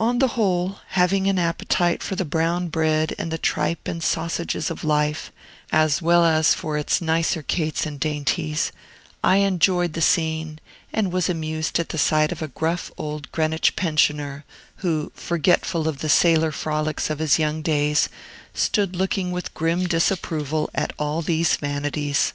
On 0.00 0.18
the 0.18 0.26
whole, 0.34 0.80
having 0.88 1.28
an 1.28 1.38
appetite 1.38 2.02
for 2.02 2.16
the 2.16 2.24
brown 2.24 2.66
bread 2.66 3.14
and 3.18 3.30
the 3.30 3.38
tripe 3.38 3.86
and 3.86 4.02
sausages 4.02 4.68
of 4.68 4.82
life, 4.82 5.30
as 5.70 6.02
well 6.02 6.24
as 6.24 6.52
for 6.54 6.76
its 6.76 7.00
nicer 7.00 7.40
cates 7.40 7.86
and 7.86 8.00
dainties, 8.00 8.72
I 9.22 9.36
enjoyed 9.36 9.92
the 9.92 10.00
scene, 10.00 10.58
and 10.92 11.12
was 11.12 11.28
amused 11.28 11.78
at 11.78 11.90
the 11.90 11.98
sight 11.98 12.32
of 12.32 12.42
a 12.42 12.48
gruff 12.48 12.90
old 12.98 13.30
Greenwich 13.30 13.76
pensioner, 13.76 14.44
who, 14.78 15.12
forgetful 15.14 15.86
of 15.86 15.98
the 16.00 16.08
sailor 16.08 16.50
frolics 16.50 17.08
of 17.08 17.20
his 17.20 17.38
young 17.38 17.62
days, 17.62 18.08
stood 18.54 18.96
looking 18.96 19.30
with 19.30 19.54
grim 19.54 19.86
disapproval 19.86 20.68
at 20.74 20.92
all 20.98 21.22
these 21.22 21.54
vanities. 21.54 22.32